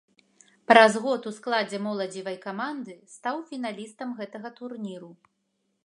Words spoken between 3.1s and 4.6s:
стаў фіналістам гэтага